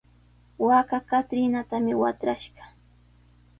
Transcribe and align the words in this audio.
Waakaqa 0.65 1.17
trinatami 1.29 1.93
watrashqa. 2.01 2.63